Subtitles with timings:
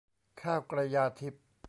[0.41, 1.43] ข้าวกระยาทิพย์